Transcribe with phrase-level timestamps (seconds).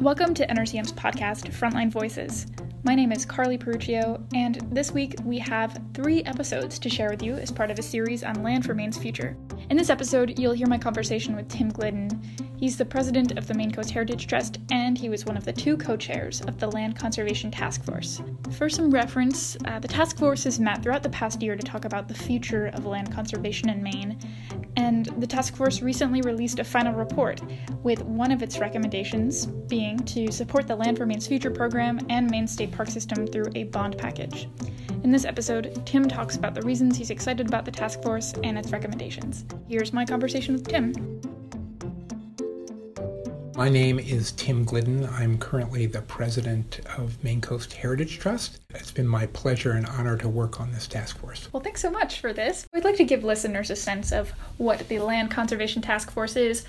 [0.00, 2.46] Welcome to NRCM's podcast, Frontline Voices.
[2.84, 7.22] My name is Carly Peruccio, and this week we have three episodes to share with
[7.22, 9.36] you as part of a series on Land for Maine's future.
[9.68, 12.18] In this episode, you'll hear my conversation with Tim Glidden.
[12.60, 15.52] He's the president of the Maine Coast Heritage Trust, and he was one of the
[15.52, 18.20] two co chairs of the Land Conservation Task Force.
[18.50, 21.86] For some reference, uh, the task force has met throughout the past year to talk
[21.86, 24.18] about the future of land conservation in Maine,
[24.76, 27.40] and the task force recently released a final report,
[27.82, 32.30] with one of its recommendations being to support the Land for Maine's Future program and
[32.30, 34.50] Maine State Park System through a bond package.
[35.02, 38.58] In this episode, Tim talks about the reasons he's excited about the task force and
[38.58, 39.46] its recommendations.
[39.66, 40.92] Here's my conversation with Tim.
[43.60, 45.04] My name is Tim Glidden.
[45.04, 48.58] I'm currently the president of Maine Coast Heritage Trust.
[48.70, 51.46] It's been my pleasure and honor to work on this task force.
[51.52, 52.66] Well, thanks so much for this.
[52.72, 56.64] We'd like to give listeners a sense of what the Land Conservation Task Force is.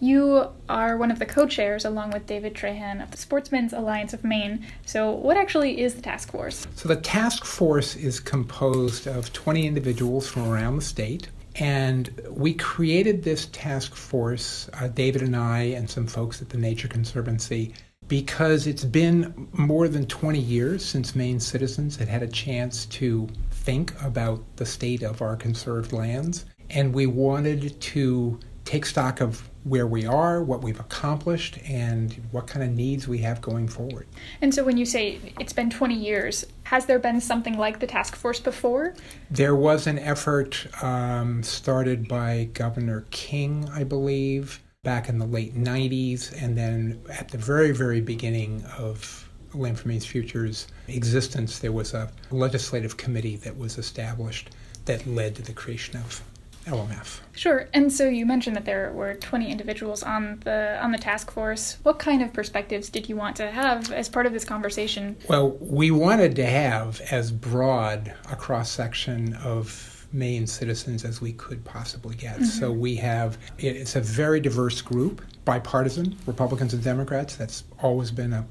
[0.00, 4.12] You are one of the co chairs, along with David Trahan, of the Sportsmen's Alliance
[4.12, 4.66] of Maine.
[4.84, 6.66] So, what actually is the task force?
[6.74, 11.28] So, the task force is composed of 20 individuals from around the state.
[11.56, 16.58] And we created this task force, uh, David and I, and some folks at the
[16.58, 17.74] Nature Conservancy,
[18.08, 23.28] because it's been more than 20 years since Maine citizens had had a chance to
[23.50, 26.44] think about the state of our conserved lands.
[26.70, 32.46] And we wanted to take stock of where we are, what we've accomplished, and what
[32.46, 34.06] kind of needs we have going forward.
[34.40, 37.86] And so, when you say it's been 20 years, has there been something like the
[37.86, 38.94] task force before?
[39.30, 45.56] There was an effort um, started by Governor King, I believe, back in the late
[45.56, 51.72] 90s, and then at the very, very beginning of Land for Maine's Future's existence, there
[51.72, 54.50] was a legislative committee that was established
[54.84, 56.22] that led to the creation of
[56.66, 57.20] LMF.
[57.32, 57.68] Sure.
[57.72, 61.78] And so you mentioned that there were 20 individuals on the on the task force.
[61.82, 65.16] What kind of perspectives did you want to have as part of this conversation?
[65.28, 71.32] Well, we wanted to have as broad a cross section of Maine citizens as we
[71.32, 72.36] could possibly get.
[72.36, 72.44] Mm-hmm.
[72.44, 77.36] So we have it's a very diverse group, bipartisan, Republicans and Democrats.
[77.36, 78.46] That's always been a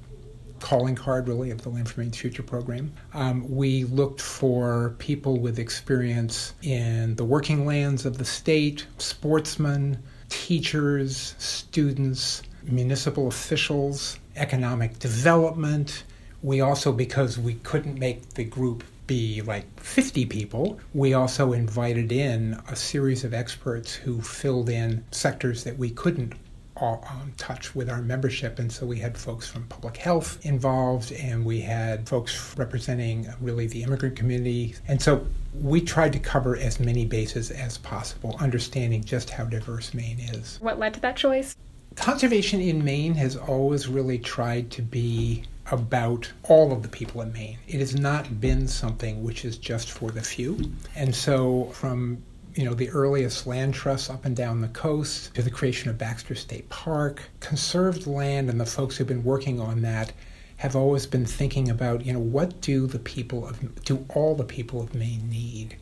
[0.63, 2.93] calling card, really, of the Land for Maine's Future program.
[3.13, 10.01] Um, we looked for people with experience in the working lands of the state, sportsmen,
[10.29, 16.05] teachers, students, municipal officials, economic development.
[16.41, 22.13] We also, because we couldn't make the group be like 50 people, we also invited
[22.13, 26.35] in a series of experts who filled in sectors that we couldn't
[26.83, 27.07] all
[27.37, 28.59] touch with our membership.
[28.59, 33.67] And so we had folks from public health involved, and we had folks representing really
[33.67, 34.75] the immigrant community.
[34.87, 35.25] And so
[35.61, 40.57] we tried to cover as many bases as possible, understanding just how diverse Maine is.
[40.61, 41.55] What led to that choice?
[41.95, 47.31] Conservation in Maine has always really tried to be about all of the people in
[47.31, 47.57] Maine.
[47.67, 50.71] It has not been something which is just for the few.
[50.95, 52.21] And so, from
[52.55, 55.97] you know, the earliest land trusts up and down the coast to the creation of
[55.97, 57.21] Baxter State Park.
[57.39, 60.13] Conserved land and the folks who've been working on that
[60.57, 64.43] have always been thinking about, you know, what do the people of do all the
[64.43, 65.75] people of Maine need?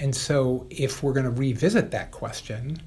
[0.00, 2.80] And so if we're going to revisit that question,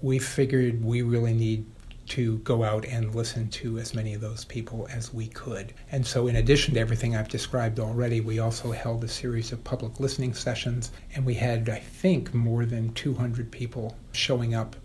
[0.00, 1.64] we figured we really need
[2.06, 5.72] to go out and listen to as many of those people as we could.
[5.90, 9.62] And so, in addition to everything I've described already, we also held a series of
[9.64, 14.76] public listening sessions, and we had, I think, more than 200 people showing up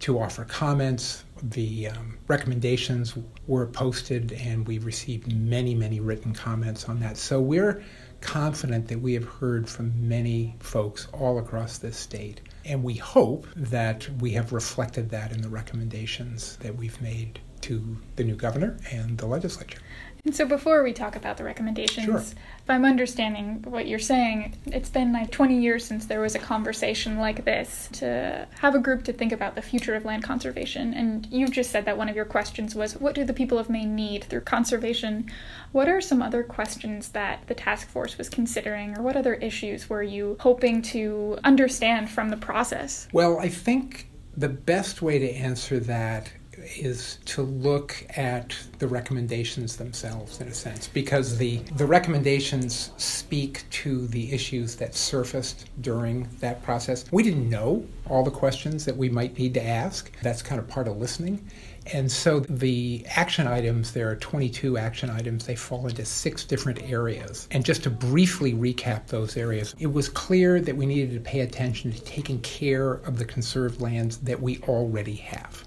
[0.00, 1.24] to offer comments.
[1.42, 3.14] The um, recommendations
[3.46, 7.16] were posted, and we received many, many written comments on that.
[7.16, 7.82] So, we're
[8.20, 12.40] confident that we have heard from many folks all across this state.
[12.64, 17.96] And we hope that we have reflected that in the recommendations that we've made to
[18.16, 19.78] the new governor and the legislature.
[20.24, 22.16] And so, before we talk about the recommendations, sure.
[22.16, 22.34] if
[22.70, 27.18] I'm understanding what you're saying, it's been like 20 years since there was a conversation
[27.18, 30.94] like this to have a group to think about the future of land conservation.
[30.94, 33.68] And you've just said that one of your questions was what do the people of
[33.68, 35.30] Maine need through conservation?
[35.72, 39.90] What are some other questions that the task force was considering, or what other issues
[39.90, 43.08] were you hoping to understand from the process?
[43.12, 46.32] Well, I think the best way to answer that
[46.76, 53.64] is to look at the recommendations themselves in a sense because the the recommendations speak
[53.70, 57.04] to the issues that surfaced during that process.
[57.12, 60.10] We didn't know all the questions that we might need to ask.
[60.22, 61.48] That's kind of part of listening.
[61.92, 65.44] And so the action items, there are 22 action items.
[65.46, 67.46] They fall into six different areas.
[67.50, 71.40] And just to briefly recap those areas, it was clear that we needed to pay
[71.40, 75.64] attention to taking care of the conserved lands that we already have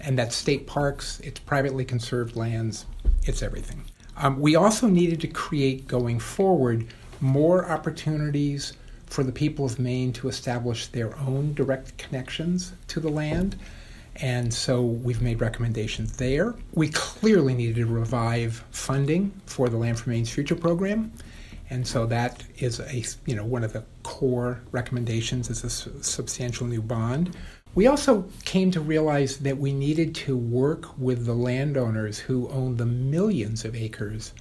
[0.00, 2.86] and that's state parks, it's privately conserved lands,
[3.24, 3.84] it's everything.
[4.16, 6.86] Um, we also needed to create going forward
[7.20, 8.74] more opportunities
[9.06, 13.56] for the people of Maine to establish their own direct connections to the land.
[14.16, 16.54] And so we've made recommendations there.
[16.74, 21.12] We clearly needed to revive funding for the Land for Maine's Future program.
[21.70, 26.66] And so that is a you know one of the core recommendations is a substantial
[26.66, 27.36] new bond.
[27.74, 32.76] We also came to realize that we needed to work with the landowners who own
[32.76, 34.32] the millions of acres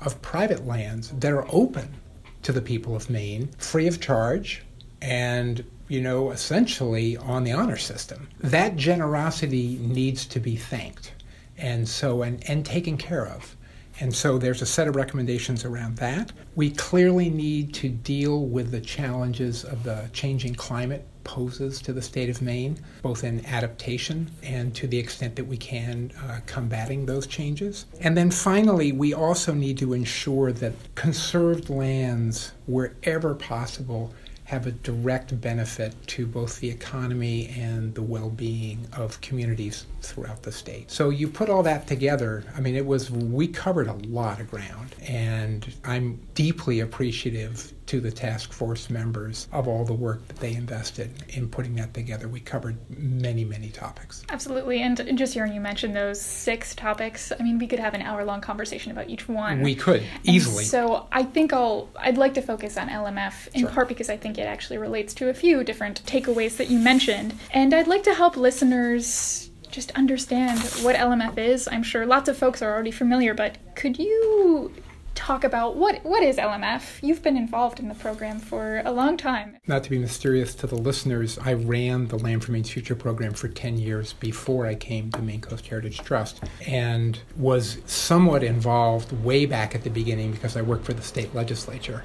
[0.00, 1.94] of private lands that are open
[2.42, 4.62] to the people of Maine, free of charge,
[5.00, 8.28] and you know, essentially on the honor system.
[8.40, 11.12] That generosity needs to be thanked
[11.58, 13.56] and so and, and taken care of.
[14.00, 16.32] And so there's a set of recommendations around that.
[16.56, 22.02] We clearly need to deal with the challenges of the changing climate poses to the
[22.02, 27.06] state of Maine, both in adaptation and to the extent that we can uh, combating
[27.06, 27.86] those changes.
[28.00, 34.12] And then finally, we also need to ensure that conserved lands, wherever possible,
[34.52, 40.42] have a direct benefit to both the economy and the well being of communities throughout
[40.42, 40.90] the state.
[40.90, 44.50] So you put all that together, I mean, it was, we covered a lot of
[44.50, 50.36] ground, and I'm deeply appreciative to the task force members of all the work that
[50.36, 52.28] they invested in putting that together.
[52.28, 54.24] We covered many, many topics.
[54.28, 54.82] Absolutely.
[54.82, 58.24] And just hearing you mention those six topics, I mean, we could have an hour
[58.24, 59.60] long conversation about each one.
[59.60, 60.64] We could, easily.
[60.64, 63.70] So I think I'll, I'd like to focus on LMF in sure.
[63.70, 67.34] part because I think it actually relates to a few different takeaways that you mentioned.
[67.50, 71.66] And I'd like to help listeners just understand what LMF is.
[71.66, 74.72] I'm sure lots of folks are already familiar, but could you
[75.14, 77.02] talk about what what is LMF?
[77.02, 79.58] You've been involved in the program for a long time.
[79.66, 83.32] Not to be mysterious to the listeners, I ran the Land for Maine's Future program
[83.34, 89.12] for 10 years before I came to Maine Coast Heritage Trust and was somewhat involved
[89.24, 92.04] way back at the beginning because I worked for the state legislature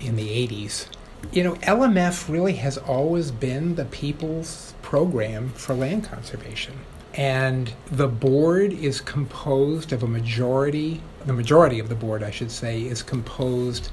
[0.00, 0.86] in the 80s.
[1.32, 6.74] You know, LMF really has always been the people's program for land conservation.
[7.16, 12.50] And the board is composed of a majority, the majority of the board, I should
[12.50, 13.90] say, is composed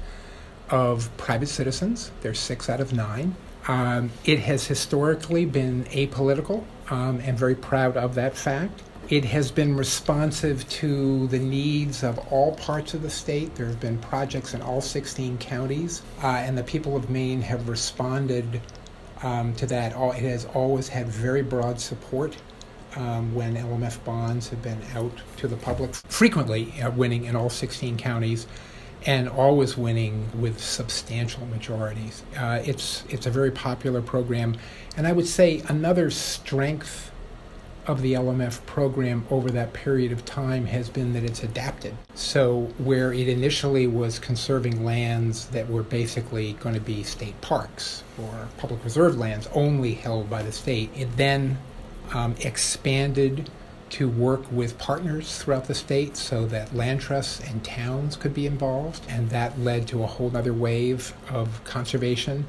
[0.70, 2.10] of private citizens.
[2.22, 3.36] There's six out of nine.
[3.68, 8.82] Um, it has historically been apolitical um, and very proud of that fact.
[9.08, 13.54] It has been responsive to the needs of all parts of the state.
[13.54, 17.68] There have been projects in all 16 counties, uh, and the people of Maine have
[17.68, 18.60] responded
[19.22, 19.92] um, to that.
[19.92, 22.36] It has always had very broad support
[22.96, 27.50] um, when LMF bonds have been out to the public, frequently uh, winning in all
[27.50, 28.46] 16 counties
[29.06, 32.22] and always winning with substantial majorities.
[32.36, 34.56] Uh, it's, it's a very popular program.
[34.96, 37.10] And I would say another strength
[37.86, 41.94] of the LMF program over that period of time has been that it's adapted.
[42.14, 48.04] So, where it initially was conserving lands that were basically going to be state parks
[48.22, 51.58] or public reserve lands only held by the state, it then
[52.12, 53.50] um, expanded
[53.90, 58.46] to work with partners throughout the state so that land trusts and towns could be
[58.46, 62.46] involved, and that led to a whole other wave of conservation.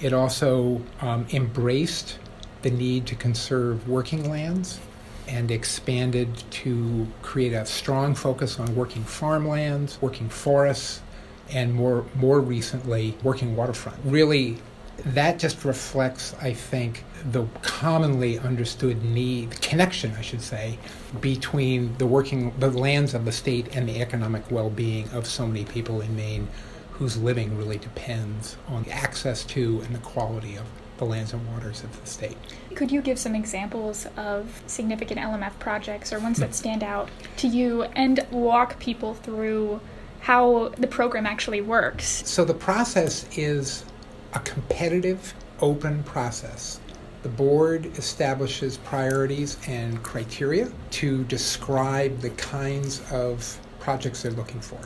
[0.00, 2.18] It also um, embraced
[2.62, 4.80] the need to conserve working lands
[5.28, 11.02] and expanded to create a strong focus on working farmlands, working forests,
[11.50, 13.98] and more more recently working waterfront.
[14.04, 14.58] Really
[15.04, 20.78] that just reflects, I think, the commonly understood need, connection, I should say,
[21.20, 25.64] between the working, the lands of the state and the economic well-being of so many
[25.64, 26.48] people in Maine,
[26.92, 30.64] whose living really depends on access to and the quality of
[30.98, 32.38] the lands and waters of the state.
[32.74, 36.52] Could you give some examples of significant LMF projects or ones that hmm.
[36.52, 39.80] stand out to you, and walk people through?
[40.20, 42.28] How the program actually works.
[42.28, 43.84] So, the process is
[44.36, 46.78] a competitive, open process.
[47.22, 54.78] The board establishes priorities and criteria to describe the kinds of projects they're looking for.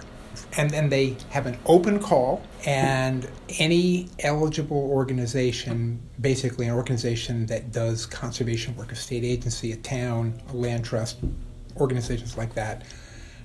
[0.56, 3.28] And then they have an open call, and
[3.58, 10.40] any eligible organization, basically an organization that does conservation work, a state agency, a town,
[10.50, 11.18] a land trust,
[11.76, 12.84] organizations like that,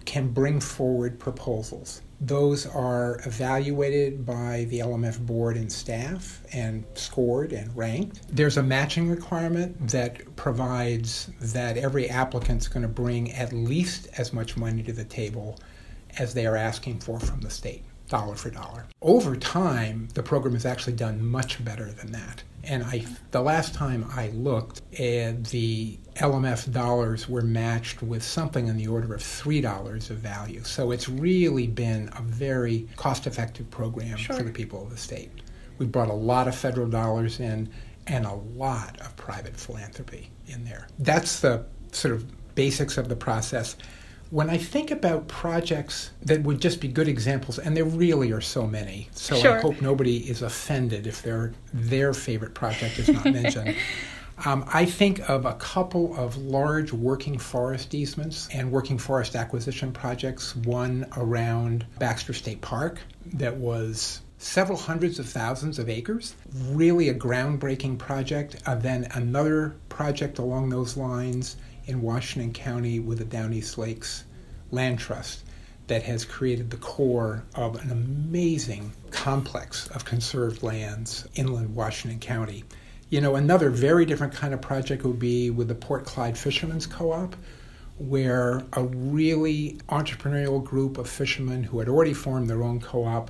[0.06, 2.04] can bring forward proposals.
[2.22, 8.22] Those are evaluated by the LMF board and staff and scored and ranked.
[8.36, 14.32] There's a matching requirement that provides that every applicant's going to bring at least as
[14.32, 15.60] much money to the table
[16.18, 17.84] as they are asking for from the state.
[18.08, 18.86] Dollar for dollar.
[19.02, 22.44] Over time, the program has actually done much better than that.
[22.64, 28.68] And I, the last time I looked, uh, the LMF dollars were matched with something
[28.68, 30.64] in the order of $3 of value.
[30.64, 34.36] So it's really been a very cost effective program sure.
[34.36, 35.30] for the people of the state.
[35.78, 37.70] We brought a lot of federal dollars in
[38.08, 40.88] and a lot of private philanthropy in there.
[41.00, 43.76] That's the sort of basics of the process.
[44.36, 48.42] When I think about projects that would just be good examples, and there really are
[48.42, 49.60] so many, so sure.
[49.60, 53.77] I hope nobody is offended if their their favorite project is not mentioned.
[54.44, 59.94] Um, I think of a couple of large working forest easements and working forest acquisition
[59.94, 60.58] projects.
[60.58, 63.00] One around Baxter State Park
[63.36, 66.36] that was several hundreds of thousands of acres.
[66.54, 68.62] Really a groundbreaking project.
[68.65, 74.25] Uh, then another project along those lines in Washington County with the Down East Lakes
[74.72, 75.44] Land Trust
[75.88, 82.63] that has created the core of an amazing complex of conserved lands inland Washington County.
[83.10, 86.88] You know, another very different kind of project would be with the Port Clyde Fishermen's
[86.88, 87.36] Co op,
[87.98, 93.30] where a really entrepreneurial group of fishermen who had already formed their own co op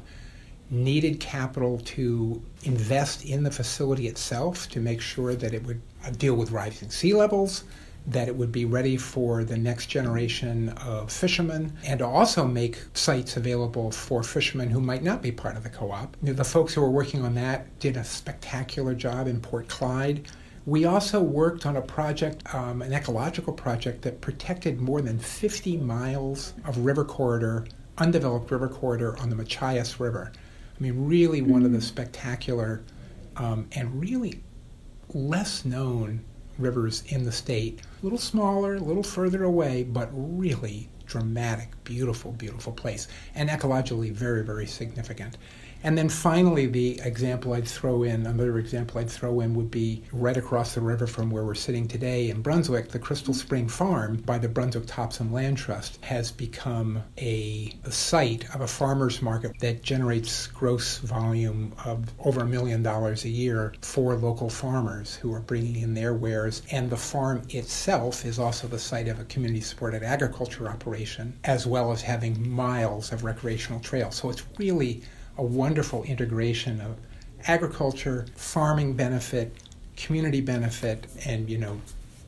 [0.70, 6.10] needed capital to invest in the facility itself to make sure that it would uh,
[6.12, 7.66] deal with rising sea levels,
[8.08, 13.38] that it would be ready for the next generation of fishermen, and also make sites
[13.38, 16.16] available for fishermen who might not be part of the co op.
[16.22, 20.28] The folks who were working on that did a spectacular job in Port Clyde.
[20.66, 25.78] We also worked on a project, um, an ecological project that protected more than 50
[25.78, 30.32] miles of river corridor, undeveloped river corridor on the Machias River.
[30.78, 31.68] I mean, really one mm-hmm.
[31.68, 32.84] of the spectacular
[33.38, 34.42] um, and really
[35.14, 36.24] less known
[36.58, 37.82] rivers in the state.
[38.02, 44.12] A little smaller, a little further away, but really dramatic, beautiful, beautiful place, and ecologically
[44.12, 45.38] very, very significant.
[45.86, 50.02] And then finally, the example I'd throw in, another example I'd throw in would be
[50.12, 54.16] right across the river from where we're sitting today in Brunswick, the Crystal Spring Farm
[54.26, 59.60] by the Brunswick Topsham Land Trust has become a, a site of a farmer's market
[59.60, 65.32] that generates gross volume of over a million dollars a year for local farmers who
[65.36, 66.64] are bringing in their wares.
[66.72, 71.68] And the farm itself is also the site of a community supported agriculture operation, as
[71.68, 74.16] well as having miles of recreational trails.
[74.16, 75.04] So it's really
[75.38, 76.98] a wonderful integration of
[77.48, 79.56] agriculture, farming benefit,
[79.98, 81.80] community benefit, and you know,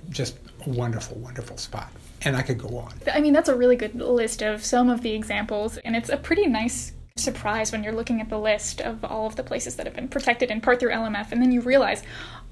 [0.10, 1.92] just a wonderful, wonderful spot.
[2.24, 2.94] And I could go on.
[3.14, 6.18] I mean, that's a really good list of some of the examples, and it's a
[6.18, 9.86] pretty nice surprise when you're looking at the list of all of the places that
[9.86, 12.04] have been protected in part through LMF, and then you realize,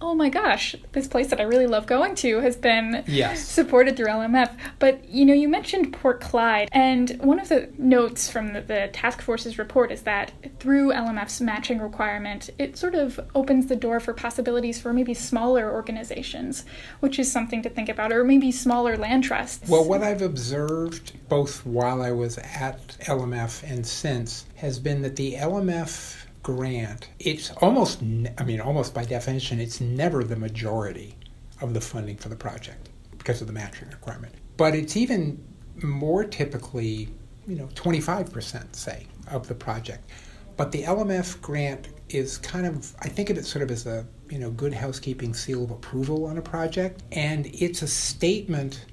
[0.02, 3.48] oh my gosh, this place that I really love going to has been yes.
[3.48, 4.56] supported through LMF.
[4.78, 8.90] But you know, you mentioned Port Clyde, and one of the notes from the, the,
[8.94, 14.00] task force's report is that through LMF's matching requirement, it sort of opens the door
[14.00, 16.66] for possibilities for maybe smaller organizations,
[17.00, 19.68] which is something to think about, or maybe smaller land trusts.
[19.70, 25.16] Well, what I've observed both while I was at LMF and since has been that
[25.16, 28.04] the LMF grant, it's almost,
[28.38, 31.16] I mean, almost by definition, it's never the majority
[31.60, 34.36] of the funding for the project because of the matching requirement.
[34.56, 35.44] But it's even
[35.82, 37.10] more typically,
[37.48, 40.08] you know, 25%, say, of the project.
[40.56, 44.06] But the LMF grant is kind of, I think of it sort of as a,
[44.30, 47.02] you know, good housekeeping seal of approval on a project.
[47.12, 48.86] And it's a statement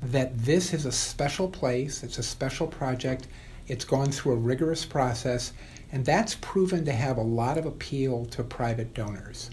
[0.00, 3.26] that this is a special place, it's a special project,
[3.66, 5.54] it's gone through a rigorous process,
[5.92, 9.50] and that's proven to have a lot of appeal to private donors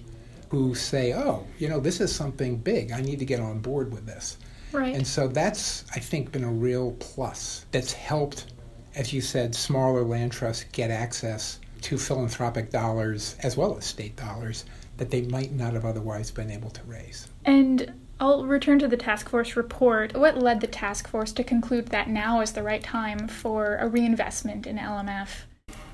[0.49, 2.91] who say, oh, you know, this is something big.
[2.91, 4.37] I need to get on board with this.
[4.71, 4.95] Right.
[4.95, 8.51] And so that's, I think, been a real plus that's helped,
[8.95, 14.15] as you said, smaller land trusts get access to philanthropic dollars as well as state
[14.15, 14.65] dollars
[14.97, 17.27] that they might not have otherwise been able to raise.
[17.45, 20.15] And I'll return to the task force report.
[20.15, 23.87] What led the task force to conclude that now is the right time for a
[23.87, 25.29] reinvestment in LMF?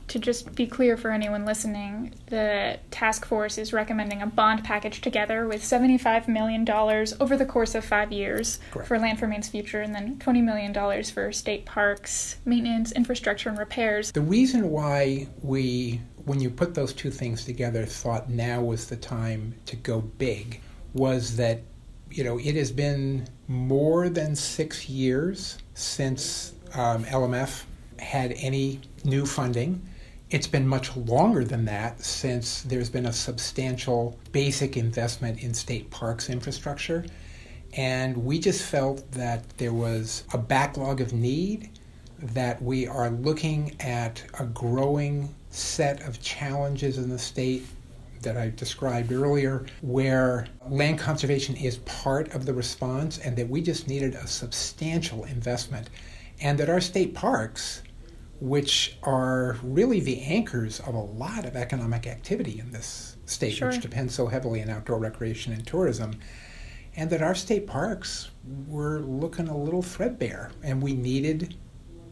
[0.08, 5.02] To just be clear for anyone listening, the task force is recommending a bond package
[5.02, 6.68] together with $75 million
[7.20, 8.88] over the course of five years Correct.
[8.88, 13.58] for Land for Maine's future and then $20 million for state parks, maintenance, infrastructure, and
[13.58, 14.12] repairs.
[14.14, 18.98] The reason why we, when you put those two things together, thought now was the
[18.98, 20.62] time to go big
[20.94, 21.62] was that,
[22.10, 27.64] you know, it has been more than six years since um, LMF
[28.00, 29.82] had any new funding.
[30.30, 35.90] It's been much longer than that since there's been a substantial basic investment in state
[35.90, 37.06] parks infrastructure.
[37.78, 41.70] And we just felt that there was a backlog of need
[42.20, 47.66] that we are looking at a growing set of challenges in the state
[48.22, 53.62] that I described earlier, where land conservation is part of the response, and that we
[53.62, 55.90] just needed a substantial investment,
[56.42, 57.84] and that our state parks,
[58.40, 63.70] which are really the anchors of a lot of economic activity in this state, Sure.
[63.70, 66.14] which depends so heavily on outdoor recreation and tourism,
[66.96, 68.30] and that our state parks
[68.68, 71.56] were looking a little threadbare, and we needed,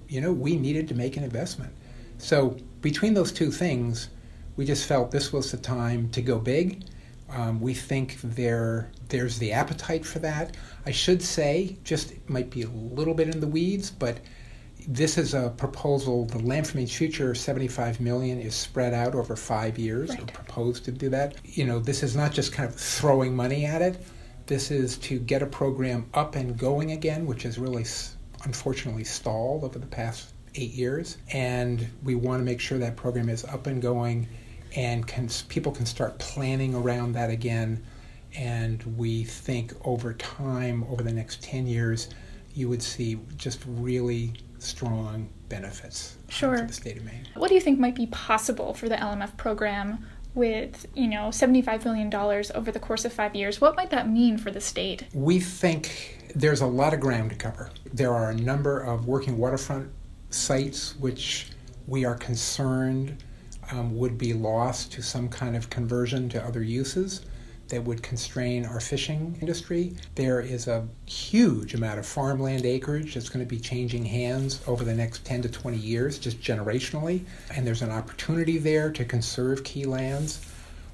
[0.08, 1.74] you know, we needed to make an investment.
[2.17, 4.10] So between those two things,
[4.55, 6.86] we just felt this was the time to go big.
[7.29, 10.55] Um, we think there there's the appetite for that.
[10.86, 14.17] I should say, just it might be a little bit in the weeds, but
[14.88, 16.25] this is a proposal.
[16.25, 20.34] The Land for Maine's Future, 75 million, is spread out over five years, or Right.
[20.34, 21.36] proposed to do that.
[21.44, 23.98] You know, this is not just kind of throwing money at it.
[24.48, 27.86] This is to get a program up and going again, which has really,
[28.44, 31.18] unfortunately, stalled over the past eight years.
[31.34, 34.27] And we want to make sure that program is up and going,
[34.75, 37.84] and can, people can start planning around that again.
[38.38, 42.10] And we think over time, over the next 10 years,
[42.54, 44.34] you would see just really
[44.65, 46.57] strong benefits uh, Sure.
[46.57, 47.27] to the state of Maine.
[47.36, 51.86] What do you think might be possible for the LMF program with, you know, $75
[51.86, 53.62] million over the course of five years?
[53.62, 55.05] What might that mean for the state?
[55.13, 57.69] We think there's a lot of ground to cover.
[57.93, 59.89] There are a number of working waterfront
[60.29, 61.51] sites which
[61.88, 63.24] we are concerned
[63.72, 67.25] um, would be lost to some kind of conversion to other uses
[67.69, 69.95] that would constrain our fishing industry.
[70.15, 74.84] There is a huge amount of farmland acreage that's going to be changing hands over
[74.84, 79.63] the next 10 to 20 years, just generationally, and there's an opportunity there to conserve
[79.63, 80.45] key lands.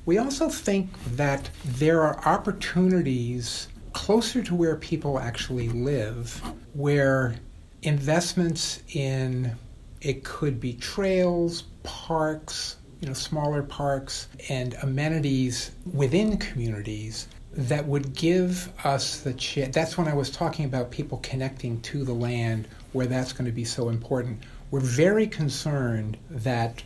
[0.05, 6.41] We also think that there are opportunities closer to where people actually live
[6.73, 7.35] where
[7.83, 9.55] investments in
[10.01, 18.13] it could be trails, parks, you know, smaller parks and amenities within communities that would
[18.15, 19.75] give us the chance.
[19.75, 23.51] That's when I was talking about people connecting to the land where that's going to
[23.51, 24.43] be so important.
[24.69, 26.83] We're very concerned that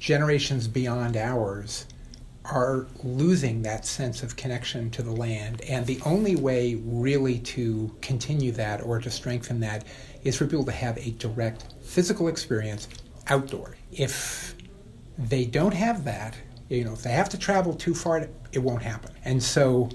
[0.00, 1.86] generations beyond ours
[2.44, 5.62] are losing that sense of connection to the land.
[5.62, 9.84] And the only way, really, to continue that or to strengthen that
[10.24, 12.88] is for people to have a direct physical experience
[13.28, 13.76] outdoor.
[13.92, 14.53] If
[15.18, 16.34] they don't have that,
[16.68, 19.12] you know, if they have to travel too far, it won't happen.
[19.24, 19.90] And so,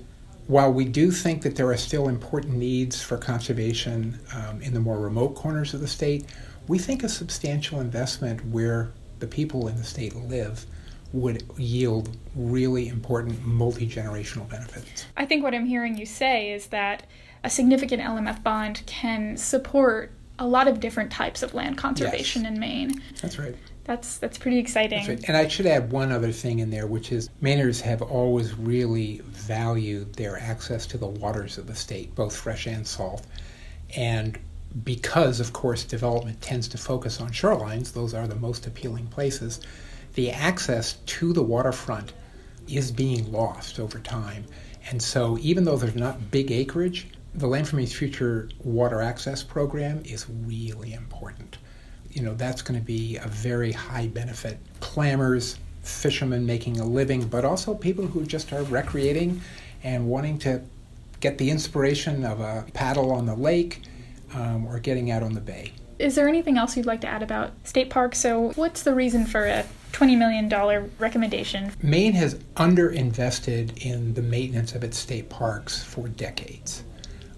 [0.47, 4.79] while we do think that there are still important needs for conservation um, in the
[4.79, 6.25] more remote corners of the state,
[6.67, 10.65] we think a substantial investment where the people in the state live
[11.13, 15.05] would yield really important multi generational benefits.
[15.17, 17.03] I think what I'm hearing you say is that
[17.43, 22.59] a significant LMF bond can support a lot of different types of land conservation in
[22.59, 23.01] Maine.
[23.21, 23.55] That's right.
[23.89, 24.99] That's that's pretty exciting.
[24.99, 25.23] That's right.
[25.27, 29.21] And I should add one other thing in there, which is Mainers have always really
[29.25, 33.25] valued their access to the waters of the state, both fresh and salt.
[33.95, 34.37] And
[34.83, 39.59] because, of course, development tends to focus on shorelines, those are the most appealing places,
[40.13, 42.13] the access to the waterfront
[42.67, 44.45] is being lost over time.
[44.91, 49.41] And so, even though there's not big acreage, the Land for Maine's Future Water Access
[49.41, 51.57] Program is really important.
[52.11, 54.57] You know, that's going to be a very high benefit.
[54.79, 59.41] Clammers, fishermen making a living, but also people who just are recreating
[59.83, 60.61] and wanting to
[61.19, 63.81] get the inspiration of a paddle on the lake
[64.33, 65.71] um, or getting out on the bay.
[65.97, 68.19] Is there anything else you'd like to add about state parks?
[68.19, 71.73] So, what's the reason for a $20 million recommendation?
[71.81, 76.83] Maine has underinvested in the maintenance of its state parks for decades.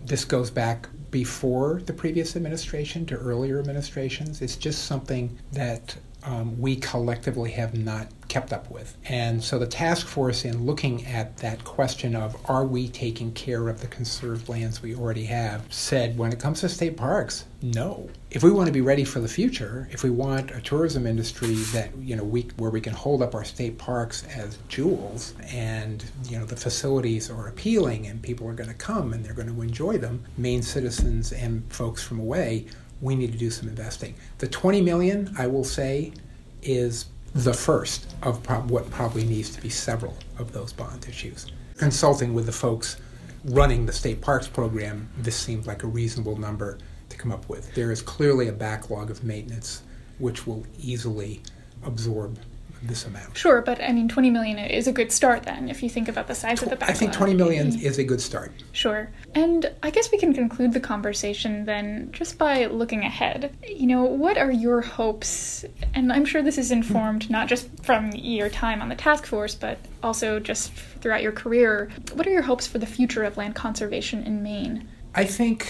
[0.05, 4.41] This goes back before the previous administration to earlier administrations.
[4.41, 8.95] It's just something that um, we collectively have not kept up with.
[9.05, 13.67] And so the task force, in looking at that question of are we taking care
[13.67, 18.09] of the conserved lands we already have, said when it comes to state parks, no.
[18.31, 21.53] If we want to be ready for the future, if we want a tourism industry
[21.73, 26.03] that you know we where we can hold up our state parks as jewels, and
[26.29, 29.53] you know the facilities are appealing, and people are going to come and they're going
[29.53, 32.65] to enjoy them, Maine citizens and folks from away,
[33.01, 34.15] we need to do some investing.
[34.37, 36.13] The 20 million, I will say,
[36.61, 41.47] is the first of what probably needs to be several of those bond issues.
[41.77, 42.97] Consulting with the folks
[43.45, 46.77] running the state parks program, this seemed like a reasonable number
[47.09, 47.73] to come up with.
[47.73, 49.81] There is clearly a backlog of maintenance
[50.19, 51.41] which will easily
[51.83, 52.37] absorb
[52.81, 53.37] this amount.
[53.37, 56.27] Sure, but I mean, 20 million is a good start then, if you think about
[56.27, 56.95] the size of the backlog.
[56.95, 57.85] I think 20 million mm-hmm.
[57.85, 58.51] is a good start.
[58.71, 59.09] Sure.
[59.35, 63.55] And I guess we can conclude the conversation then just by looking ahead.
[63.67, 65.63] You know, what are your hopes?
[65.93, 69.55] And I'm sure this is informed not just from your time on the task force,
[69.55, 71.91] but also just throughout your career.
[72.13, 74.87] What are your hopes for the future of land conservation in Maine?
[75.13, 75.67] I think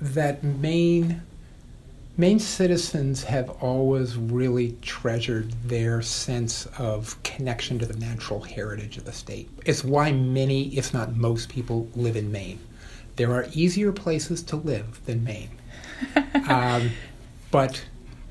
[0.00, 1.22] that Maine
[2.20, 9.04] Maine citizens have always really treasured their sense of connection to the natural heritage of
[9.04, 9.48] the state.
[9.64, 12.58] It's why many, if not most people, live in Maine.
[13.14, 15.60] There are easier places to live than Maine.
[16.48, 16.90] um,
[17.52, 17.84] but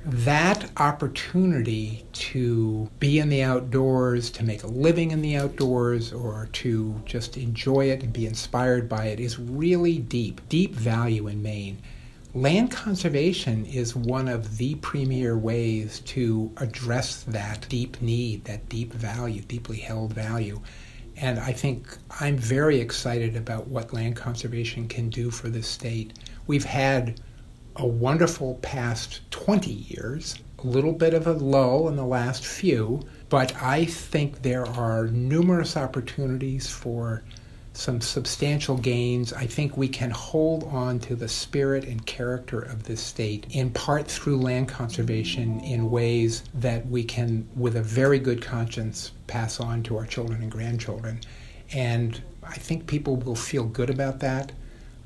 [0.03, 6.49] that opportunity to be in the outdoors, to make a living in the outdoors, or
[6.51, 11.41] to just enjoy it and be inspired by it is really deep, deep value in
[11.41, 11.81] Maine.
[12.33, 18.91] Land conservation is one of the premier ways to address that deep need, that deep
[18.93, 20.59] value, deeply held value.
[21.15, 26.19] And I think I'm very excited about what land conservation can do for the state.
[26.47, 27.21] We've had
[27.77, 33.01] a wonderful past 20 years, a little bit of a lull in the last few,
[33.29, 37.23] but I think there are numerous opportunities for
[37.77, 39.33] some substantial gains.
[39.33, 43.69] I think we can hold on to the spirit and character of this state in
[43.69, 49.59] part through land conservation in ways that we can, with a very good conscience, pass
[49.59, 51.21] on to our children and grandchildren.
[51.71, 54.51] And I think people will feel good about that.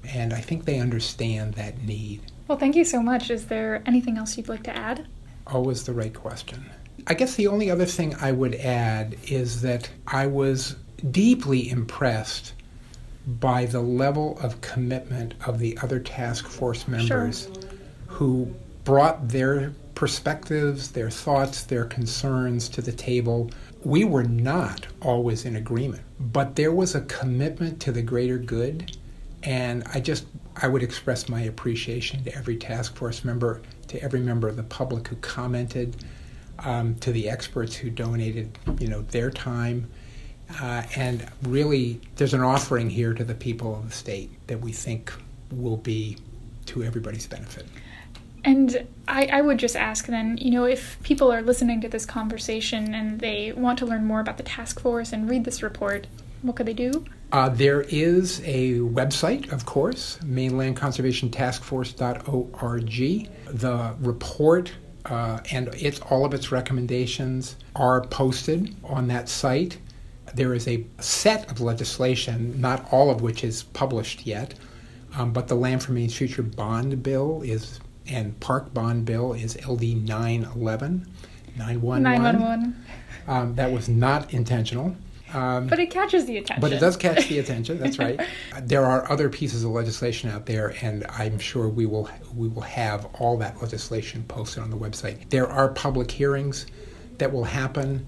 [0.08, 2.22] And I think they understand that need.
[2.48, 3.30] Well, thank you so much.
[3.30, 5.08] Is there anything else you'd like to add?
[5.46, 6.70] Always the right question.
[7.08, 10.78] I guess the only other thing I would add is that I was
[11.12, 12.54] deeply impressed
[13.28, 17.70] by the level of commitment of the other task force members sure.
[18.08, 18.54] who
[18.84, 23.52] brought their perspectives, their thoughts, their concerns to the table.
[23.84, 28.98] We were not always in agreement, but there was a commitment to the greater good.
[29.44, 34.20] And I just, I would express my appreciation to every task force member, to every
[34.20, 36.04] member of the public who commented,
[36.60, 39.90] um, to the experts who donated, you know, their time
[40.60, 44.72] uh, and really, there's an offering here to the people of the state that we
[44.72, 45.14] think
[45.52, 46.18] will be
[46.68, 47.66] to everybody's benefit.
[48.44, 52.08] And I, I, would just ask then, you know, if people are listening to this
[52.08, 56.08] conversation and they want to learn more about the task force and read this report,
[56.42, 57.06] what could they do?
[57.32, 62.90] Uh, there is a website, of course, Mainland Conservation Task Force.org.
[63.46, 64.72] The report
[65.06, 69.78] uh, and its all of its recommendations are posted on that site
[70.34, 74.54] there is a set of legislation, not all of which is published yet,
[75.16, 79.56] um, but the Land for Maine's Future Bond Bill is and Park Bond Bill is
[79.68, 81.08] LD 911.
[81.58, 82.04] 911.
[82.04, 82.86] 911.
[83.28, 84.96] Um, that was not intentional.
[85.34, 86.62] Um, but it catches the attention.
[86.62, 87.80] But it does catch the attention.
[87.80, 88.20] That's right.
[88.64, 92.64] there are other pieces of legislation out there, and I'm sure we will we will
[92.64, 95.30] have all that legislation posted on the website.
[95.30, 96.66] There are public hearings
[97.18, 98.08] that will happen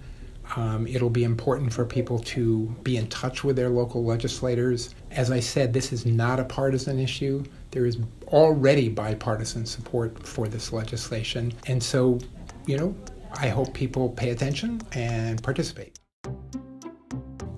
[0.56, 4.94] um, it'll be important for people to be in touch with their local legislators.
[5.12, 7.44] As I said, this is not a partisan issue.
[7.72, 11.54] There is already bipartisan support for this legislation.
[11.68, 12.20] And so,
[12.66, 12.96] you know,
[13.36, 16.00] I hope people pay attention and participate.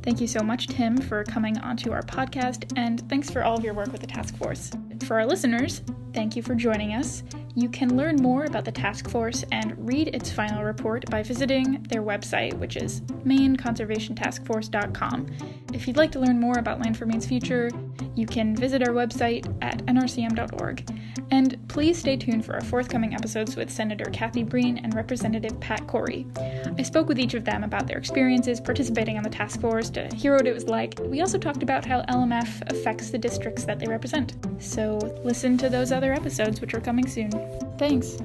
[0.04, 3.64] Thank you so much, Tim, for coming onto our podcast, and thanks for all of
[3.64, 4.72] your work with the task force.
[5.06, 5.82] For our listeners,
[6.14, 7.24] thank you for joining us.
[7.58, 11.82] You can learn more about the task force and read its final report by visiting
[11.84, 15.28] their website, which is maineconservationtaskforce.com.
[15.74, 17.72] If you'd like to learn more about Land for Maine's future,
[18.14, 20.86] you can visit our website at nrcm.org.
[21.32, 25.88] And please stay tuned for our forthcoming episodes with Senator Cathy Breen and Representative Pat
[25.88, 26.28] Corey.
[26.78, 30.08] I spoke with each of them about their experiences participating on the task force to
[30.16, 31.00] hear what it was like.
[31.06, 34.36] We also talked about how LMF affects the districts that they represent.
[34.60, 37.32] So listen to those other episodes, which are coming soon.
[37.78, 38.18] Thanks.